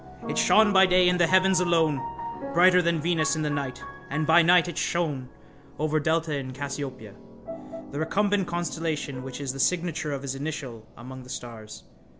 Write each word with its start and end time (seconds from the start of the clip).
It 0.27 0.35
shone 0.35 0.73
by 0.73 0.87
day 0.87 1.07
in 1.09 1.19
the 1.19 1.27
heavens 1.27 1.59
alone, 1.59 2.01
brighter 2.55 2.81
than 2.81 2.99
Venus 2.99 3.35
in 3.35 3.43
the 3.43 3.51
night, 3.51 3.83
and 4.09 4.25
by 4.25 4.41
night 4.41 4.67
it 4.67 4.75
shone 4.75 5.29
over 5.77 5.99
delta 5.99 6.35
in 6.35 6.53
Cassiopeia, 6.53 7.13
the 7.91 7.99
recumbent 7.99 8.47
constellation 8.47 9.21
which 9.21 9.39
is 9.39 9.53
the 9.53 9.59
signature 9.59 10.11
of 10.11 10.23
his 10.23 10.33
initial 10.33 10.87
among 10.97 11.21
the 11.21 11.29
stars. 11.29 11.83